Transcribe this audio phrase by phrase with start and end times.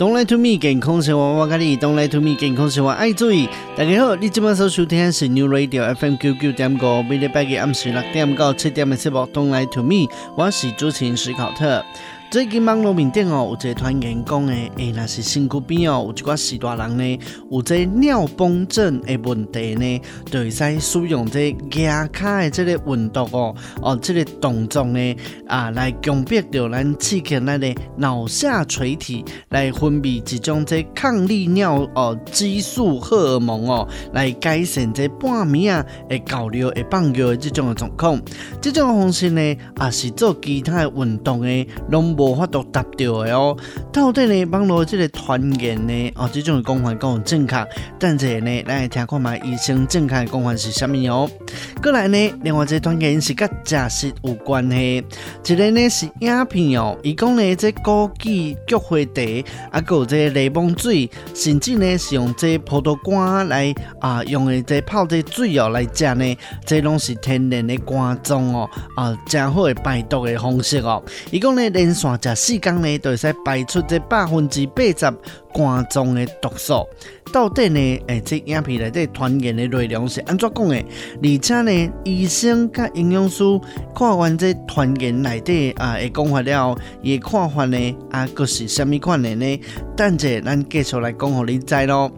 [0.00, 1.76] Don't lie to me，健康生活我教你。
[1.76, 3.46] Don't lie to me，健康生活爱注意。
[3.76, 9.18] 大家好，你今麦所收听是 New Radio FM 九九点五，每礼拜嘅暗时六点到七点嘅节目。
[9.30, 10.08] Don't lie to me，
[10.38, 11.84] 我是主持人史考特。
[12.30, 17.18] 最近网络面顶哦，有一个传言讲诶，诶、欸，若是身躯边哦，有一寡序大人呢，
[17.50, 25.16] 有这尿崩症的问题呢，就会使使用这压卡的这个运动哦，哦，这个动作呢，
[25.48, 38.22] 啊，来强迫着咱刺激咱的脑下垂体来分泌一种这抗利尿哦激素荷尔蒙哦，来改善这半暝啊会搞尿会放尿的这种的状况。
[38.60, 42.16] 这种方式呢，也，是做其他的运动的拢。
[42.20, 43.56] 无法度达到的哦，
[43.90, 44.44] 到底呢？
[44.52, 46.12] 网络这个传言呢？
[46.16, 47.66] 哦，这种讲法够正确，
[47.98, 51.30] 但是呢，来听看嘛，医生正确的讲法是啥物哦？
[51.82, 55.02] 过来呢，另外一个传言是甲食食有关系，
[55.46, 71.02] 一个呢是影片哦，伊讲呢这枸杞菊花茶啊，有这柠檬水，甚至呢是用这葡萄干来啊，用的这泡这水哦来食呢，这拢是天然的肝脏哦，啊，正好的排毒的方式哦。
[71.30, 72.09] 伊讲呢连续。
[72.22, 75.12] 食四天呢，就会使排出这百分之八十
[75.52, 76.86] 肝脏的毒素。
[77.32, 77.78] 到底呢？
[77.78, 80.76] 诶、欸，这影片内底传言的内容是安怎讲的？
[81.22, 83.44] 而且呢，医生甲营养师
[83.94, 89.60] 看完这传言内底啊，会讲法了，伊看法呢啊，佫是虾米款的呢？
[89.96, 92.10] 等者咱继续来讲，互你知咯。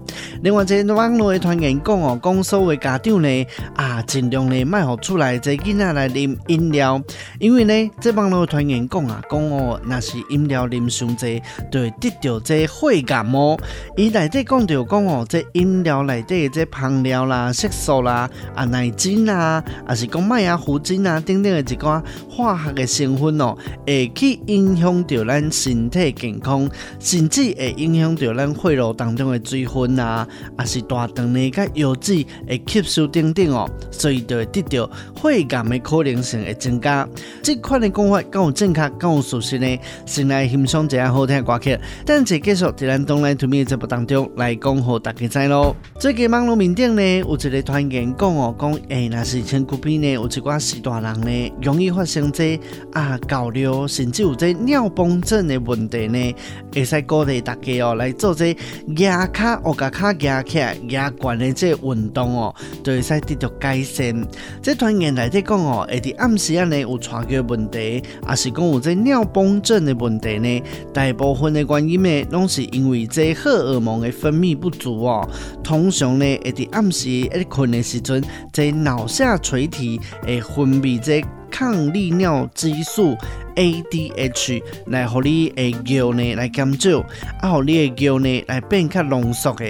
[0.43, 6.98] 另外，这网络的传言讲哦，讲所有家长呢啊，尽量呢卖互出来这囡仔来啉饮料，
[7.39, 13.59] 因为呢，这网络的传言讲啊，讲哦，若是饮料啉伤济，就会得到这血癌哦。
[13.97, 15.03] 伊内底讲着讲。
[15.03, 22.01] 哦，这饮料内底这香料啦、色素啦、啊奶精啊，还是讲麦芽糊精啊等等的一寡
[22.31, 30.27] 化学的成分哦，会去影响到咱身体健康，甚至会影响到咱血路当中的水分啊，
[30.57, 34.89] 还是大肠内甲油脂会吸收等等哦，所以就会得到
[35.21, 37.07] 血癌的可能性会增加。
[37.42, 39.72] 这款的讲法够正确，够属实呢？
[40.07, 44.99] 先来欣赏一下好听的歌曲，等下继续在咱 Don't Lie to Me 节目当中来讲好。
[45.03, 52.61] 大家知咯，最近网络面顶呢，有一个传言讲哦，讲诶，那是身躯边呢，有一寡序大人呢，容易发生这
[52.93, 56.35] 啊高尿，甚至有这尿崩症的问题呢，
[56.73, 58.57] 会使鼓励大家哦来做这
[58.99, 62.55] 压卡哦，把卡压起来压关的这运动哦，
[62.85, 64.25] 就会使得到改善。
[64.61, 70.62] 这传言来底讲哦，会伫暗时啊呢有喘气问题，也是讲有这尿崩症的问题呢，
[70.92, 75.27] 大部分的原因呢，拢是因为这荷尔蒙的分泌不足哦。
[75.62, 83.17] 通常呢，会伫暗时一困的时阵，这脑下垂体会分泌这抗利尿激素。
[83.55, 87.00] ADH 来互你的尿呢来减少，
[87.42, 89.67] 啊，互你的尿呢来变较浓缩的。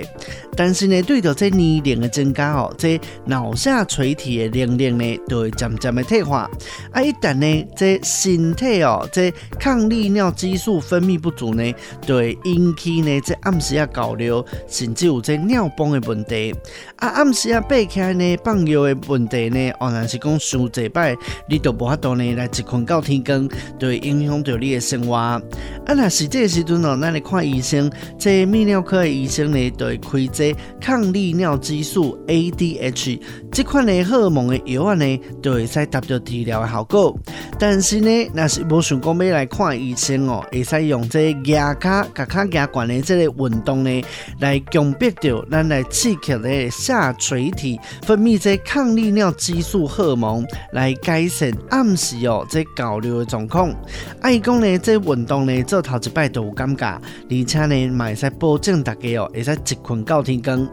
[0.56, 6.50] 但是呢，对着这年龄的增加哦，这脑下垂体的年龄呢，就会渐渐的退化。
[6.90, 16.54] 啊，一旦呢，这身体哦，这抗利尿激素分泌不足呢，就会引起呢这暗时啊高尿，甚至有这尿崩的问题。
[16.96, 21.16] 啊，暗时啊爬起呢放尿的问题呢，哦，若是讲伤济摆，
[21.48, 23.48] 你都无法度呢来一困到天光。
[23.78, 25.14] 就会影响到你的生活。
[25.14, 25.40] 啊，
[25.86, 33.20] 那是这个时阵哦，咱来看医生，这泌尿科的医生呢，就会开这抗利尿激素 ADH
[33.52, 37.16] 这款的荷尔蒙的药啊呢，就会使达到治疗的效果。
[37.60, 44.02] 但是呢，那是无想讲要来看医生哦，会使用这压卡、甲卡压关的这个运动呢，
[44.40, 53.72] 来强迫着咱来刺激的下垂体分泌这抗利尿激素荷尔蒙，来改善暗时哦这高尿的状况。
[54.20, 60.68] 爱讲呢，这运动呢做头一摆都有感觉，而且呢，嘛会使保证大家哦会使一困到天光。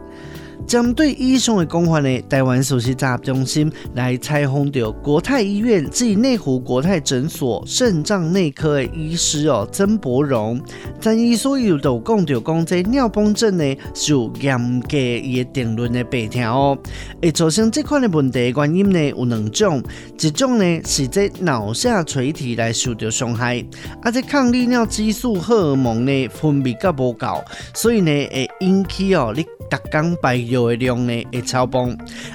[0.66, 10.60] 针对医生的讲法呢，台湾首席杂中心来采访到国泰医院暨内湖国泰诊所肾脏内科的医师哦曾博荣，
[11.00, 16.78] 曾医师有都讲到讲这尿崩症呢是有严格的定论的白条哦，
[17.20, 19.82] 会造成这款的问题的原因呢有两种，
[20.20, 23.64] 一种呢是这脑下垂体来受到伤害，
[24.02, 27.42] 啊这抗利尿激素荷尔蒙呢分泌较无够，
[27.74, 30.49] 所以呢会引起哦你逐工排。
[30.50, 31.88] 尿的量呢会超标。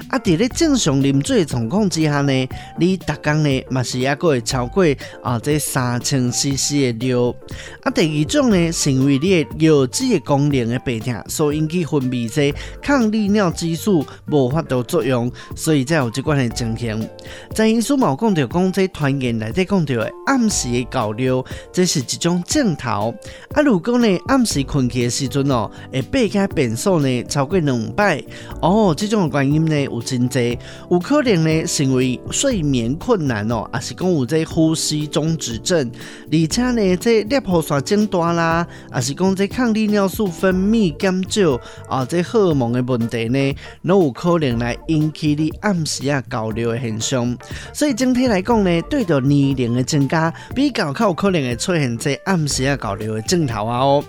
[0.08, 2.48] 啊，伫咧正常啉水的状况之下呢，
[2.78, 4.84] 你逐工呢嘛是抑阁会超过
[5.22, 7.34] 啊这三千 CC 的尿。
[7.82, 17.08] 啊，第二种呢是因为你的尿质的功能的白疼，所引起分泌这抗利尿激素无法度作用，所以才有这款的情形。
[17.54, 23.14] 在医书嘛有讲到讲这团员内底讲到的暗时的搞尿，这是一种症头。
[23.52, 28.05] 啊，如果呢暗时困去的时阵哦，会背开变数呢超过两百
[28.60, 30.58] 哦，这种原因呢有真侪，
[30.90, 35.90] 有可能呢是因为睡眠困难哦，也是讲有这呼吸中止症，
[36.30, 43.54] 而且呢这尿泡刷增大啦，也是讲这抗利尿素分泌减少啊，这荷尔蒙的问题呢，
[43.86, 47.36] 都有可能来引起你暗时啊搞尿的现象。
[47.72, 54.04] 所以整体来讲呢，对着年龄的增加，比较较有可能会出现这暗时啊搞尿的症头啊哦。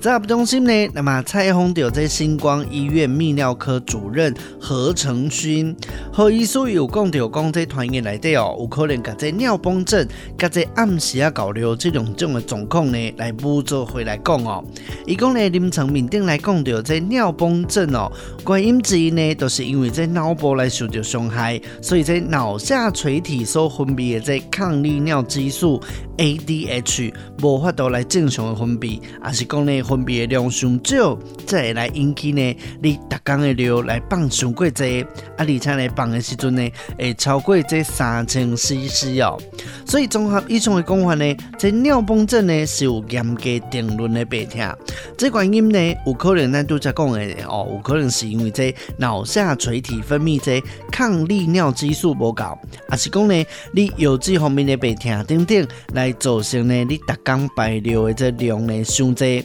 [0.00, 5.74] 在中心呢，那么采访到这星光医院泌尿科主任何成勋，
[6.12, 10.06] 何医师有讲到讲这团员内底哦，有可能甲这尿崩症、
[10.36, 14.62] 甲这暗时啊搞尿这两种的状况呢，来补做回来讲哦。
[15.06, 18.12] 伊讲呢，临床面顶来讲到这尿崩症哦，
[18.46, 25.80] 原因之一呢，都是因为这脑部来受到伤害，所以这脑下垂体所分泌的这抗利尿激素
[26.18, 29.46] ADH 无法度来正常的分泌，也是。
[29.54, 31.16] 讲呢，分泌的量上少，
[31.46, 35.08] 才会来引起呢，你逐工的尿来放上过济，啊，
[35.38, 36.68] 而且呢放的时阵呢，
[36.98, 39.40] 会超过这三千 CC 哦。
[39.86, 44.68] 所以综合以上的讲法呢，这尿崩症呢是有严格定论的白听。
[45.16, 50.60] 这原因呢，有可能咱拄则讲的哦，有可能是因为这脑下垂体分泌这
[50.90, 52.58] 抗利尿激素无够，
[52.88, 59.43] 还是讲呢，你有这方面的白听等等，来造成呢，你逐工排尿的这量呢上济。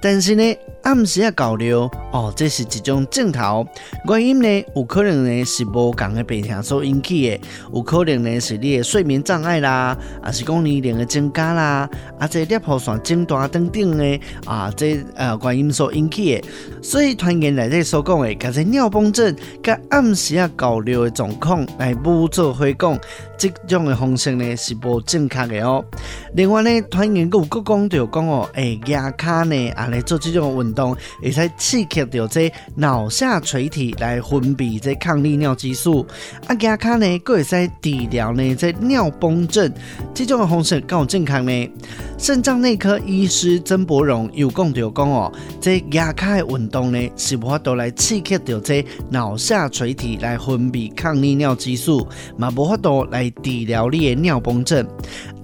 [0.00, 0.56] 但是呢，
[0.88, 1.82] 暗时啊交流
[2.12, 3.66] 哦，这是一种症头。
[4.06, 7.40] 原因呢，有可能呢是无共的病情所引起的，
[7.74, 11.86] 有可能呢是你的睡眠障碍啦，啊是讲年龄的增加啦，
[12.18, 16.48] 啊这尿泡腺增大等等呢，啊这呃原因所引起的。
[16.80, 22.98] 所以团员内底所讲的，甲这尿崩症、甲暗时啊交流的状况来不做回讲，
[23.36, 25.84] 这种的方式呢是不正确的哦。
[26.32, 29.58] 另外呢，团员有阁讲到讲哦，诶牙卡呢。
[29.76, 36.06] 啊，来做这种运动，会使刺激到这脑下垂体来分泌这抗利尿激素。
[36.46, 39.72] 啊，加卡呢，佫会使治疗呢这尿崩症。
[40.14, 41.70] 这种方式够健康呢？
[42.16, 54.86] 肾脏内科医师曾博荣有讲到讲哦，这加卡的运动呢，是无法度来刺激到这脑下垂体来分泌抗利尿激素，嘛无法度来治疗你的尿崩症。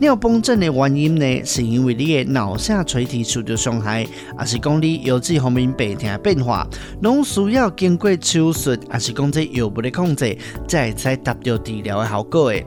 [0.05, 4.03] 尿崩症的原因呢，是因为你的脑下垂体受到伤害。
[4.39, 6.67] 也是讲你腰子方面白天变化，
[7.01, 10.37] 拢需要经过手术，也是讲这药物的控制，
[10.69, 12.63] 才会才达到治疗的效果的。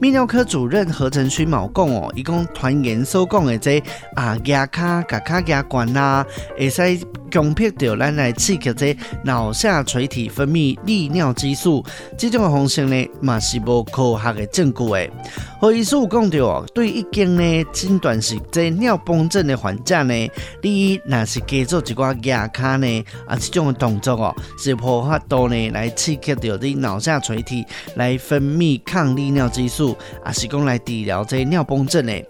[0.00, 3.82] 泌尿科主任何成勋毛讲哦，伊讲团员所讲的这
[4.14, 6.24] 啊牙卡、甲卡牙关啦，
[6.56, 7.00] 会使
[7.32, 11.84] 强迫着咱来刺激这脑下垂体分泌利尿激素，
[12.16, 15.10] 这种的方式呢，嘛是无科学的证据的。
[15.58, 20.30] 何医师有讲到哦，对已经呢诊断是这尿崩症的患者呢，
[20.60, 27.64] 你若是加做一寡压卡呢，啊，这种的动作哦，是无法度呢来刺激到你脑下垂体
[27.94, 32.22] 来分泌抗利尿激素，啊，是讲来治疗这尿崩症的。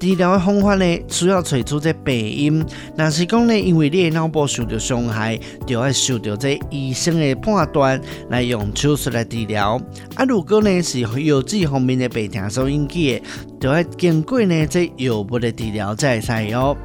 [0.00, 2.64] 治疗的方法呢，需要找出这病因。
[2.96, 9.78] 若是讲呢，因为你的脑部受到伤害，就要受到这医生的判断来用手术来治疗。
[10.14, 13.22] 啊，如果呢是腰子方面的病痛所引起的，
[13.60, 16.76] 就要经过呢这药物的治疗才会使用。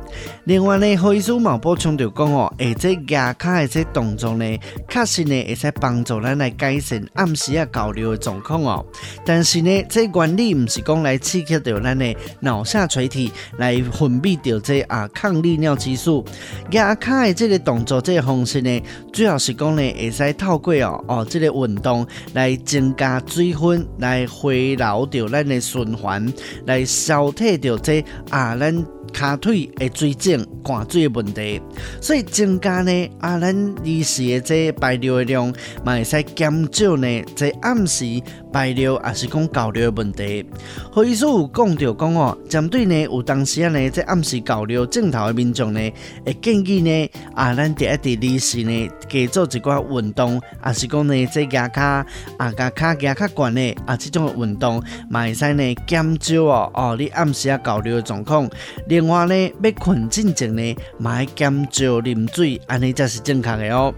[0.44, 4.46] 另外呢，何医师嘛补充就讲哦，诶，这牙卡的这动作呢，
[4.90, 8.86] 确实呢会使帮助咱来改善暗时啊搞尿的状况哦。
[9.26, 16.26] 但是呢，这原理唔是讲来刺激到咱的脑下垂体来分泌掉这啊抗利尿激素。
[16.72, 26.32] 牙卡的这个动作这个方式呢，主要是讲呢会使透过哦哦这个运动来增加水分，来回流掉咱的循环。
[26.66, 31.62] 来消退掉这啊，咱骹腿的水肿、汗水的问题，
[32.02, 35.48] 所以增加呢啊，咱日时的这排尿的量，
[35.86, 40.46] 嘛会使减少呢这暗时排尿也是讲交流的问题。
[40.92, 45.80] 何医师有讲到讲哦，针对呢有当时啊呢这暗时搞尿症头的民众呢，
[46.26, 52.06] 会建议呢啊，咱第一第二时呢加做一寡运动，也是讲呢这牙卡
[52.38, 58.50] 啊牙卡牙卡管呢啊这种运动，嘛会使呢减少哦哦你暗时啊交流的状况。
[58.90, 63.94] 另另外呢，要困进前呢，买减少啉水，安尼才是正确的哦。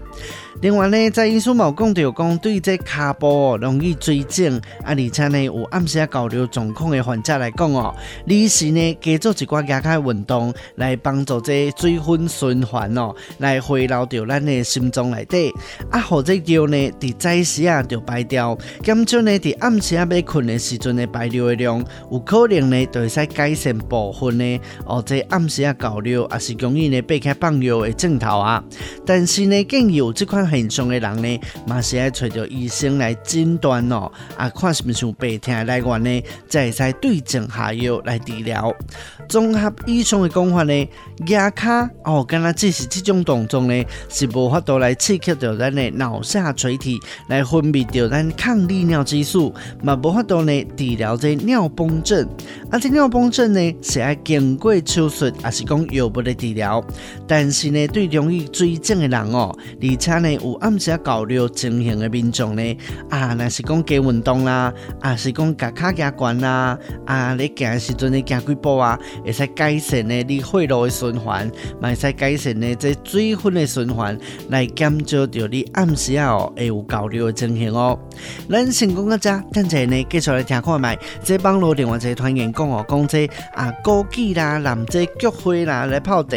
[0.60, 7.94] 另外呢，在医书冇讲到讲对这脚部容易水肿，啊，而且呢有暗时交流状况的患者来讲哦，
[8.26, 15.54] 你是呢加做一寡加开运动来帮助这水分循环哦，来回流到咱的心脏内底，
[15.90, 28.64] 啊，或者叫呢伫早时啊就排掉，减少呢伫暗时啊要困的时阵的排尿的量，有可能呢就会使改善部分呢哦，这暗时啊交流也是容易呢被开放尿的镜头啊，
[29.06, 30.48] 但是呢更有这款。
[30.48, 38.74] 现象的人呢，嘛是要找着医生来诊断哦，啊，看是不是有白天来源呢，再会对症下药来治疗。
[39.28, 40.88] 综合以上的讲法呢，
[41.26, 49.52] 压卡哦，敢若只是这种动作呢，是无法度来刺激到咱的脑下垂体来分泌掉咱抗利尿激素，
[49.82, 52.26] 嘛无法度呢治疗这尿崩症。
[52.70, 56.82] 啊，这尿崩症呢是要经过手术，也是讲药物的治疗？
[57.26, 60.38] 但是呢，对容易水肿的人哦，而且呢。
[60.38, 62.76] 有暗时交流情形的民众呢，
[63.10, 74.16] 啊，若是讲加运动啦，啊，是讲加卡加悬啦，啊，你行时阵你行几步啊，会使改善呢你血路的循环，嘛会使改善呢这水分的循环，
[74.48, 77.98] 来减少掉你暗时啊哦会有交流的情形哦。
[78.48, 86.36] 咱先讲到这，等下呢继续来听看卖，这网络另外一个团员讲哦，讲这啊枸杞啦，淋这菊花啦来泡茶，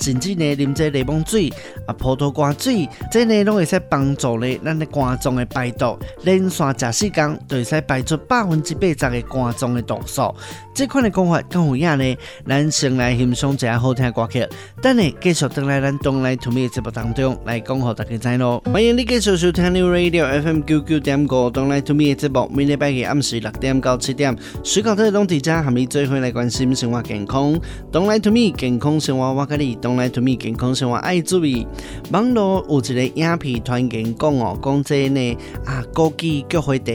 [0.00, 1.50] 甚至呢啉这柠檬水，
[1.86, 3.40] 啊葡萄干水，这呢。
[3.50, 10.32] 都会使帮助咧，咱的肝脏的排毒，连续食四天，就会使排出百分之八十的肝脏的毒素。
[10.74, 12.16] 这款的讲法更有影呢。
[12.46, 14.46] 咱先来欣赏一下好听的歌曲，
[14.80, 18.62] 等下继续等来咱 Don't Lie To Me 的节目当中来讲，给大家知咯。
[18.72, 27.58] 欢迎你继续收听 New Radio FM 九九点五 Don't Lie To Me 的节目，每礼拜日暗时六点到七点，水果特东迪家和你做伙来关心生活健康。
[27.92, 31.66] Don't Lie To Me 健康生活我跟你，Don't Lie To Me 健康生活爱注意。
[32.12, 36.92] 网络有一个影片团员讲哦，讲这呢啊枸杞菊花茶，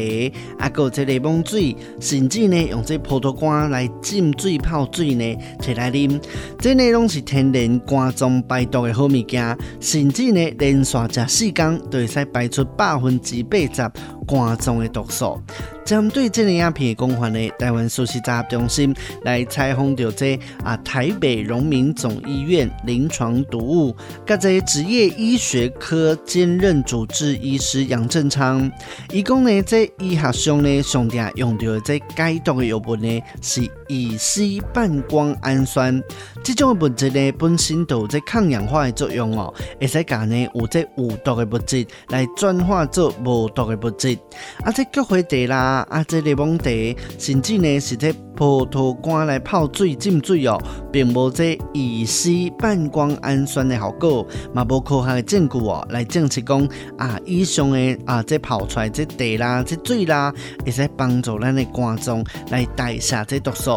[0.59, 6.21] 啊有这柠檬水，甚至呢用这葡萄干来浸水泡水呢，摕来啉。
[6.59, 13.91] 这内容是天然肝脏排毒的好物件，甚至呢连续食四天，就会使排出百分之八十
[14.27, 15.39] 肝脏的毒素。
[15.85, 18.91] 针对这个影片的讲法呢，台湾素食杂中心
[19.23, 23.95] 来采访到这啊台北荣民总医院临床毒物，
[24.25, 28.69] 甲这职业医学科兼任主治医师杨正昌，
[29.11, 36.01] 伊讲呢，这医学上呢，上常用到的这解毒的药物呢，是乙醯半胱氨酸。
[36.43, 44.17] 这种物质呢，本身都有这抗氧化的作用哦，会使讲呢有这有毒的物质来转化做无毒的物质。
[44.63, 45.87] 啊，这菊花茶啦。
[45.89, 50.61] 啊，这柠檬茶，甚至呢是这葡萄干来泡水浸水哦，
[50.91, 60.33] 并无这乙醯半胱氨酸的效果，嘛无科学的证据哦来证实讲啊，以上的啊这泡出来这茶啦、这水啦，
[60.65, 63.74] 会使帮助咱的肝脏来代谢这毒素。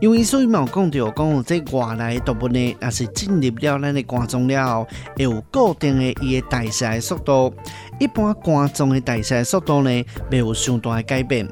[0.00, 7.54] 因为所以嘛讲到讲这外来动物呢，也是进入了咱的肝脏了后，会有固定的伊的代谢速度。
[8.00, 11.48] 一般肝脏的代谢速度呢，没有相大的改变。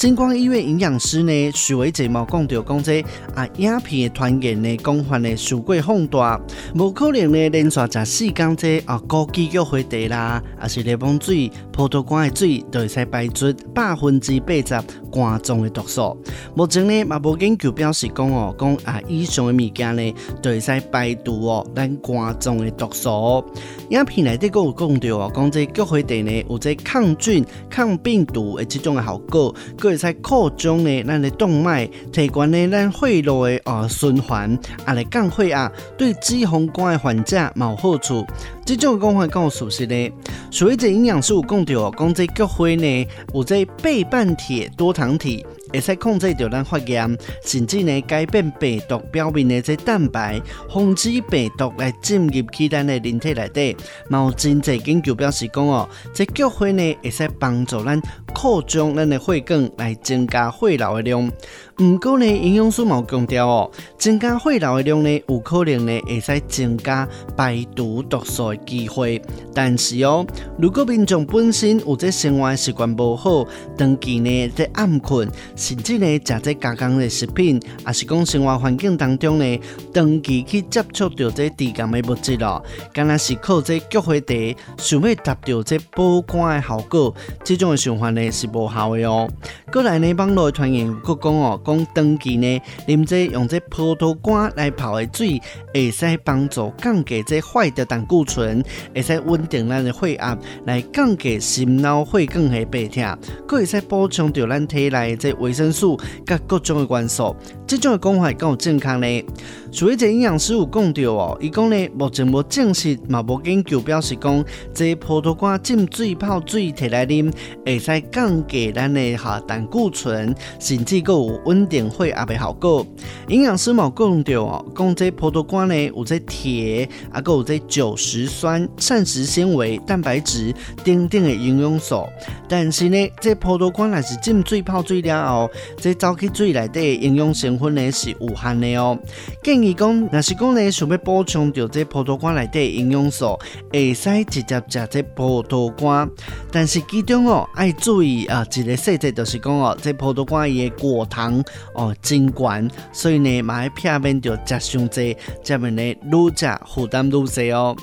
[0.00, 3.04] 新光医院营养师呢，许维杰毛讲到讲这
[3.34, 6.40] 啊，鸦片的团员呢，广泛的受过放大，
[6.74, 16.16] 无可能呢连续食四天这啊枸杞菊花茶啦，啊是柠檬水、葡萄干的水，都会使排出百分之八十肝脏的毒素。
[16.54, 23.44] 目前呢，嘛无研究表示讲哦，讲啊以上的物件呢，都会使排毒哦，咱肝脏的毒素。
[23.90, 29.54] 鸦片内底阁有讲到哦，讲这菊花茶呢，有这抗菌、抗病毒的这种的效果。
[29.90, 38.24] 会使扩张呢，咱的动脉，提高呢咱血路的哦循环，啊来降血压，对脂肪肝的患者冇好处。
[38.64, 40.10] 这种讲法够熟悉呢。
[40.48, 45.44] 所以这营养素有讲到，讲这菊花呢有这倍半铁多糖体。
[45.72, 53.76] 会使控制着咱发炎，甚至呢改变病毒表面的这蛋白，防止病毒来进入去咱的人体内底。
[54.10, 58.00] 有真济研究表示讲哦，这菊花呢会使帮助咱
[58.34, 61.30] 扩张咱的血管，来增加血流的量。
[61.76, 69.20] 不过呢，营养师冇强调哦，增加血流的量呢，有可能呢会使增加排毒毒素的机会。
[69.54, 70.26] 但是哦，
[70.58, 73.46] 如果民众本身有这生活习惯不好，
[73.78, 79.60] 长期呢在暗困，甚至呢食这加工的食品，也是讲生活环境当中呢，
[79.94, 84.34] 长期去接触到这低甘的物质哦，敢若是靠这菊花茶，
[84.76, 89.30] 想要达到这补肝的效果，这种的循环呢是无效的哦。
[89.70, 95.40] 过来呢，网络传言佫讲哦，讲长期呢，啉这用这葡萄干来泡的水，
[95.72, 98.60] 会使帮助降低这坏的胆固醇，
[98.92, 103.02] 会使稳定咱的血压，来降低心脑血管的病痛，
[103.46, 105.96] 佫会使补充到咱体内这维生素
[106.26, 107.36] 甲各种的元素。
[107.64, 109.24] 这种的讲法够健康呢？
[109.72, 117.32] 所以这营养师有讲到哦，伊讲呢，目前无证实嘛，无研究表示讲，这葡萄干浸水泡水摕来啉，
[117.64, 122.84] 会使降低咱的哈胆固醇，甚至佫有稳定血压的效果。
[123.28, 130.52] 营养师嘛讲到哦，讲这葡萄干呢有这铁，啊佫有这酒石酸、膳食纤维、蛋白质
[130.84, 132.04] 等等的营养素。
[132.48, 138.98] 但是呢，这葡萄干若是浸水泡水了后，这走去水内底营养成分呢是有限的哦。
[139.44, 143.38] 建议讲，若是讲呢想要补充着这葡萄干内底营养素，
[143.72, 146.08] 会使直接食这葡萄干。
[146.52, 151.42] 但是其中哦，爱注意啊，一个细节就是讲哦，这葡萄干伊的果糖
[151.74, 157.74] 哦真悬，所以呢，嘛要避免着食伤济，这样呢，愈食负担愈济哦。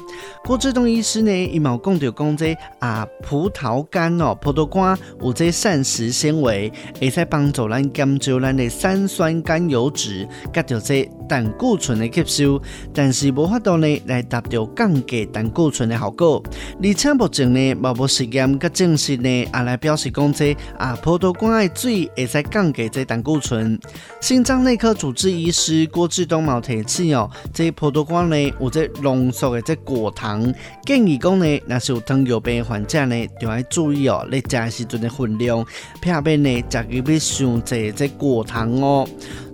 [0.45, 12.61] 郭志东医师呢，伊嘛有讲到讲这啊，葡萄干哦，葡萄干有这膳食纤维，会使帮助咱减少咱的三酸甘油脂，甲着这胆固固醇的吸收，
[12.93, 16.41] 但是无法度呢来达到降低胆固醇的效果。
[16.81, 23.77] 而且目前呢，嘛无实验甲证实呢，也来表示讲这啊，葡萄干的水会使降低这胆固醇。
[24.21, 30.53] 心脏内科主治医师郭志东嘛提醒哦，这葡萄干呢有这浓缩的这果糖，
[30.85, 35.65] 建议讲呢，若是有糖尿病患者呢，就要注意哦，你食时阵的分量，
[36.01, 39.05] 避免呢食入去上济这果糖哦。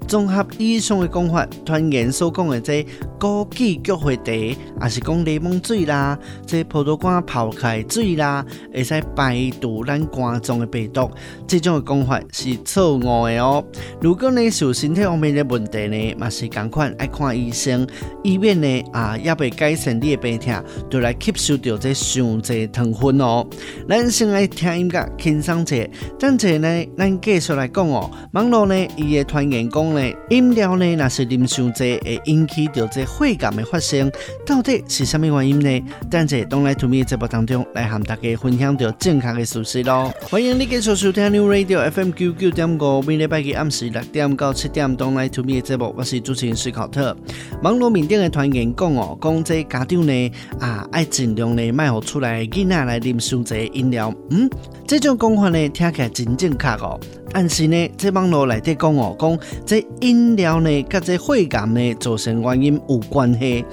[0.08, 2.86] 综合以上的讲法，传言所讲的这
[3.20, 11.10] 枸杞菊花茶，也是讲柠檬水啦，这葡萄干泡开水啦，会使排毒咱肝脏的病毒，
[11.48, 13.64] 这种的讲法是错误的哦。
[14.02, 17.88] 如果你是有身体方面的问题呢，嘛是赶快爱看医生，
[18.24, 20.54] 以免呢啊也未改善你的病痛，
[20.90, 23.46] 就来吸收到这上侪糖分哦。
[23.88, 25.76] 咱先来听音乐轻松者，
[26.20, 28.10] 等者呢，咱继续来讲哦。
[28.34, 30.14] 网络呢，伊的传言讲。
[30.30, 34.12] 饮料呢，若是啉伤济，会引起到这血癌的发生，
[34.46, 35.84] 到底是什么原因呢？
[36.10, 40.12] 等在东来 to me 节目当中来和大家分享到正确的事实咯。
[40.30, 47.16] 欢迎你继续收听 New Radio FM 九九点五，每礼拜日暗时六点到七点，东来 to me 节目，我是主持人斯考特。
[47.62, 54.50] 网络面顶的团员讲哦，讲这家长呢啊，爱尽量呢卖好出来囡仔来啉伤济饮料，嗯，
[54.88, 57.00] 这种讲法呢听起来真正确哦。
[57.36, 63.64] 但是呢，这网络内底讲哦，讲这饮料呢，甲这血癌呢造成原因有关系。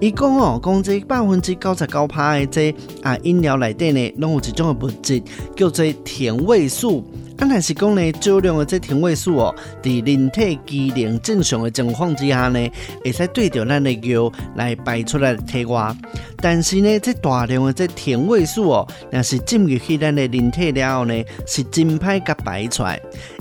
[0.00, 5.22] 伊讲哦，讲这百分之九十九趴的这啊饮料内底呢，拢有一种的物质
[5.56, 7.04] 叫做甜味素。
[7.36, 12.70] 啊，但是讲呢，少量的这甜味素哦，在人体机能正常的情况之下呢，
[13.02, 15.94] 会使对着咱的尿来排出来体外。
[16.36, 23.00] 但是呢，这大量的这甜味素哦，若是进入去咱的人体了后呢，是真歹甲排出来。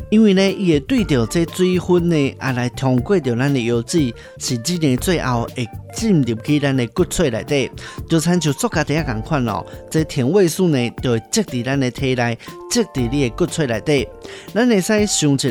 [0.09, 7.69] 因为呢，伊会对着这水分呢，啊来通过着咱的油脂，甚至呢最后会进入去咱的骨髓内底，
[8.09, 9.63] 就参像塑胶袋一款哦。
[9.89, 12.37] 这甜味素呢，就会积伫咱的体内，
[12.71, 14.07] 积伫你的骨髓内底。
[14.53, 15.47] 咱会使想一下，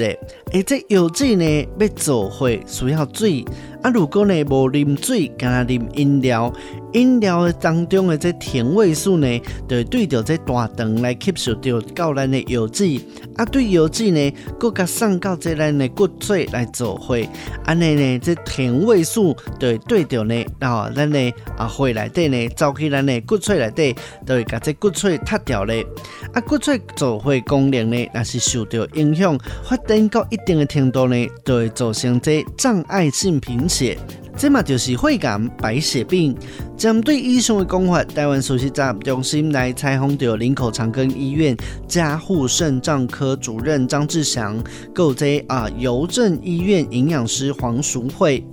[0.53, 3.44] 诶，这油脂呢要做会需要水。
[3.83, 6.53] 啊，如果呢无啉水，干那啉饮料，
[6.95, 13.01] 饮料当中的这甜味素呢，就会对着这大肠来吸收到到咱的油脂，
[13.37, 17.17] 啊，对油脂呢，搁甲送到这咱的骨髓来做伙，
[17.64, 25.87] 安尼呢，这甜味素就会对着呢，啊，咱的啊血内底呢，走去咱的骨髓内底，就会甲这骨髓塌掉咧，
[26.33, 33.98] 啊，骨髓做伙功能呢，若是受到影响，发展到一定的程度呢，就会造成这障碍性贫血，
[34.37, 36.35] 这嘛就是血癌白血病。
[36.76, 41.57] 针对医生的讲法，台湾首席杂中心来采访到林口长庚医院
[41.88, 44.57] 加护肾脏科主任张志祥，
[44.94, 48.44] 购在啊邮政医院营养师黄淑慧。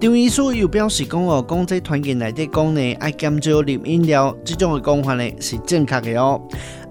[0.00, 6.40] 张医师又表示讲哦，讲这团员内底讲呢，爱减少啉饮料，这种的讲法呢是正确的哦。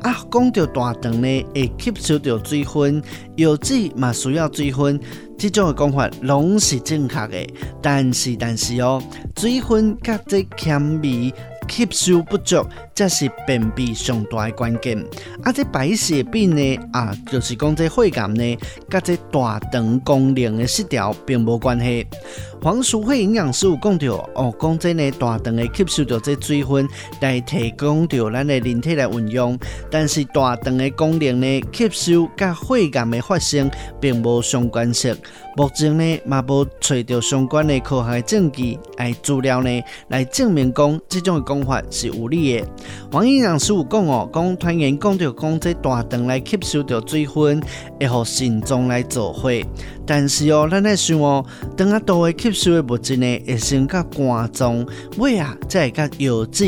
[0.02, 3.02] 啊，讲到大肠呢会吸收到水分，
[3.36, 5.00] 油脂嘛需要水分。
[5.38, 7.48] 这种的讲法拢是正确的，
[7.82, 9.02] 但是但是哦，
[9.38, 11.34] 水分甲这纤维
[11.68, 15.04] 吸收不足，才是便秘上大的关键。
[15.44, 18.58] 啊，这白血病呢，啊，就是讲这血癌呢，
[18.90, 22.06] 甲这大肠功能的失调并无关系。
[22.64, 26.88] 黄淑惠营养师有讲到哦，讲真呢，大肠会吸收到这水分
[27.20, 29.58] 来提供到咱的人体来运用，
[29.90, 33.68] 但是大肠的功能呢，吸收甲血癌的发生
[34.00, 35.16] 并无相关性。
[35.58, 42.68] 目前呢，嘛无找到相关的科学证据来资料呢，来证明讲这种的讲法是有理的。
[43.12, 47.60] 黄营养师有讲哦，讲团员讲到讲这大肠来吸收到水分，
[48.00, 49.66] 会互肾脏来造血。
[50.14, 51.46] 但是哦，咱来想哦，
[51.78, 54.86] 当啊多的吸收的物质呢，会先甲肝脏，
[55.18, 56.66] 尾啊再会甲腰子，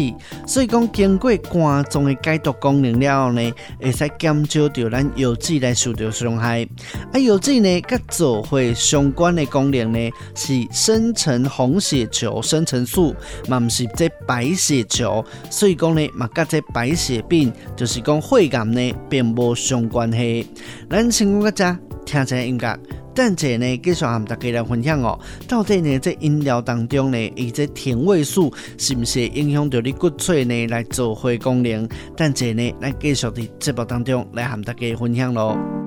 [0.47, 6.65] 所以讲经过肝脏的解毒功能了后呢，会使减少掉咱腰子来受到伤害。
[7.11, 13.13] 啊，腰子呢，甲造血相关的功能呢，是生成红血球生成素，
[13.49, 20.47] 嘛毋是这白血球，所以讲呢，嘛甲这白血病，就是讲血癌呢，并无相关系。
[20.89, 21.77] 咱先讲个只。
[22.05, 22.79] 听一下音乐，
[23.13, 25.19] 等者呢，继续和大家来分享哦。
[25.47, 31.87] 到底呢，在饮料当中呢，伊这甜味素是不是影响到你骨髓呢来做血功能？
[32.15, 35.82] 等者呢，咱继续在节目当中来和大家分享喽。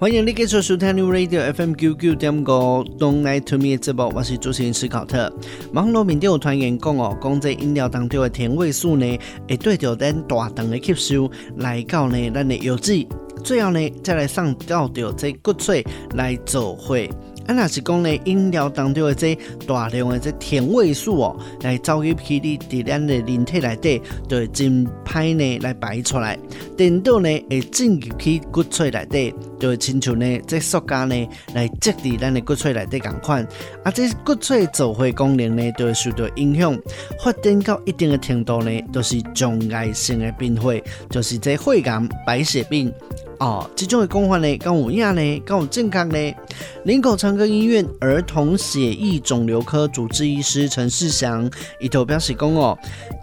[0.00, 2.52] 欢迎你继续收听 New Radio FM 九九点歌
[3.00, 5.28] ，Don't Lie to Me 的节目，我是主持人史考特。
[5.72, 13.04] 网络面有团员讲哦，讲这饮料当中的甜味素呢，会对着咱大肠的吸收来到呢，咱的油脂。
[13.42, 15.84] 最后呢，再来上到着这骨髓
[16.14, 17.10] 来做会。
[17.48, 26.38] 啊，若是讲咧，饮料当中的这大量的这甜味素哦，来走入去你伫咱的人体内底，就会真歹呢来排出来。
[26.76, 33.42] 等到呢会进入去骨髓内底，就会亲像呢这塑胶呢来积伫咱的骨髓内底共款。
[33.82, 36.78] 啊，这骨髓造血功能呢，就会受到影响，
[37.24, 42.92] 发展到一定的程度呢，就是障碍性的病变，就是这血癌、白血病。
[43.38, 46.34] 哦，这种的讲法呢，敢有影呢，敢有正确呢？
[46.84, 51.48] 林口长庚医院儿童血液肿瘤科主治医师陈世祥，
[51.78, 52.76] 伊就表示讲哦，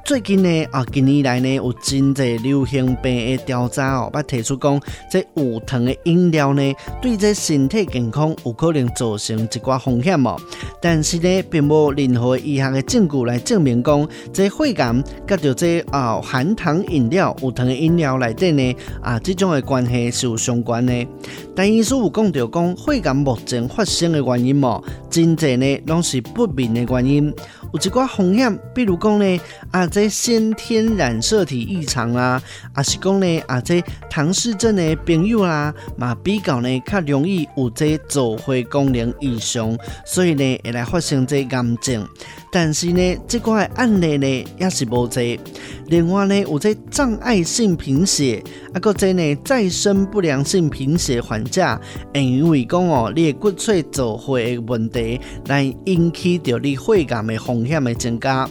[0.06, 4.80] 最近呢，啊，近年来呢，有真侪流行病的调查哦，捌提出讲，
[5.12, 10.38] 这无糖的饮料呢，对这身体健康有可能造成一寡风险哦。
[10.82, 20.05] 但是呢，并无任何医学的证据来证明讲，这血癌甲着这啊含糖饮料、无糖的饮料内底呢，啊，这种的关系。
[20.12, 21.08] 是有相关的，
[21.56, 27.34] 但医师有讲到讲，肺癌目前发生的原因哦，真济呢拢是不明的原因，
[27.74, 32.42] 有一寡风险，比如讲呢，啊这先天染色体异常啊，
[32.74, 42.08] 啊是讲呢，啊这唐氏症的朋友啦，嘛比较呢较容易有这造血功能异常，所以呢会来发生这癌症。
[42.52, 45.22] 但是呢，这块案例呢也是无多。
[45.88, 48.42] 另外呢，有这障碍性贫血，
[48.74, 51.80] 啊，搁这呢再生不良性贫血患者，
[52.14, 58.50] 会因为讲哦，你的骨髓造血的问题，来引起着你血癌的风险的增加。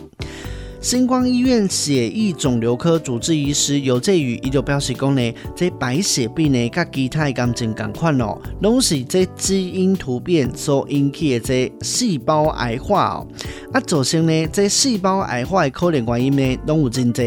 [0.81, 13.27] 星光医院血液肿瘤科主治医师游介宇伊就表示讲呢，这白血病呢，甲其他的癌症同款哦，拢是这基因突变所引起的这细胞癌化哦。
[13.75, 17.25] 啊，造成呢，这细胞癌化的可能原因呢，拢有真多，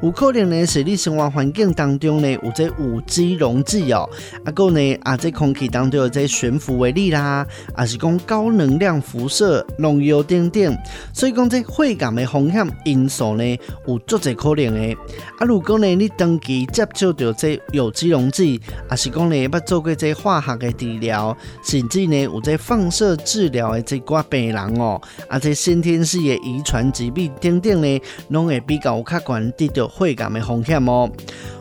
[0.00, 4.08] 有可能呢，是你生活环境当中呢，有这有机溶剂哦，
[4.44, 10.78] 啊，搁呢，啊，这空气当中有这悬浮微粒啦，啊，是讲高能量辐射、农药等等，
[11.12, 13.58] 所以讲这血癌的风险因素呢，
[13.88, 14.96] 有足侪可能的。
[15.40, 31.10] 啊，如果呢，你长期接触到这有机溶剂，啊，是讲呢，捌做过这化学的治疗，甚至呢，有这放射治疗的这挂病人哦，啊，这身体天性的遗传疾病等等呢，拢会比较有较悬得到肺癌的风险哦。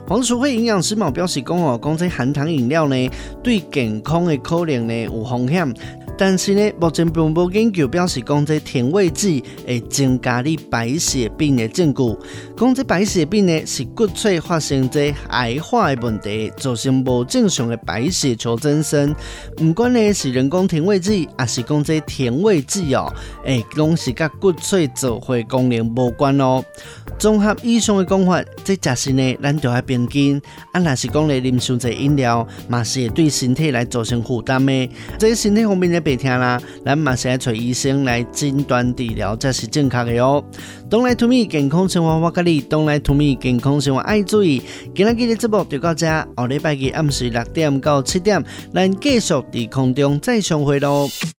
[0.08, 3.10] 黄淑惠营养师嘛表示讲哦，讲这含糖饮料呢，
[3.43, 5.74] 对健康的可能呢有风险。
[6.20, 12.02] 但是呢，目前并无研究表示讲这甜味剂会增加你白血病的证据。
[12.58, 19.13] 讲这白血病呢是骨髓发生这癌化的问题，造成无正常的白血球增生。
[19.58, 26.63] 不管呢是人工甜味剂，还是讲这甜味剂哦，诶，拢是甲骨髓造血功能无关哦。
[27.20, 30.42] 综合以上的讲法，这假使呢，咱就要平均。
[30.72, 34.90] 啊，若是讲咧啉伤济饮料，嘛是会对身体来造成负担的。
[35.20, 36.02] 这身体方面的。
[36.08, 40.42] 别听啦，咱马上来找医生来诊断治疗，才是正确的哦。
[40.90, 42.62] Don't lie to me，健康生活我教你。
[42.62, 44.62] Don't lie to me，健康生活爱注意。
[44.96, 48.42] 今日的节目就到这，下礼拜日暗时六点到七点，
[48.74, 51.10] 咱继续伫空中再相会喽。